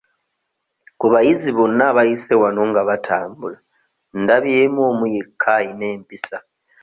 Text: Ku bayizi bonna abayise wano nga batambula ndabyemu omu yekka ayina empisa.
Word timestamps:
Ku 0.99 1.05
bayizi 1.13 1.49
bonna 1.57 1.83
abayise 1.91 2.33
wano 2.41 2.61
nga 2.69 2.81
batambula 2.89 3.57
ndabyemu 4.21 4.79
omu 4.89 5.05
yekka 5.13 5.49
ayina 5.59 5.85
empisa. 5.95 6.37